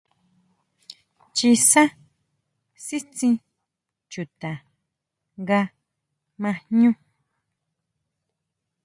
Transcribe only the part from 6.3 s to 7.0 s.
ma jñú.